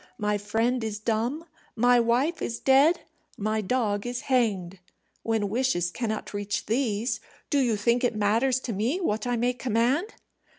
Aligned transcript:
My 0.17 0.39
friend 0.39 0.83
is 0.83 0.97
dumb, 0.97 1.45
my 1.75 1.99
wife 1.99 2.41
is 2.41 2.59
dead, 2.59 3.01
my 3.37 3.61
dog 3.61 4.07
is 4.07 4.21
hanged. 4.21 4.79
When 5.21 5.47
wishes 5.47 5.91
cannot 5.91 6.33
reach 6.33 6.65
these, 6.65 7.19
do 7.51 7.59
you 7.59 7.75
think 7.77 8.03
it 8.03 8.15
matters 8.15 8.59
to 8.61 8.73
me 8.73 8.99
what 8.99 9.27
I 9.27 9.35
may 9.35 9.53
command?" 9.53 10.15